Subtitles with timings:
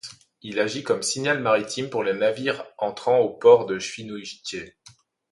[0.41, 4.75] Il agit comme signal maritime pour les navires entrant au port de Świnoujście.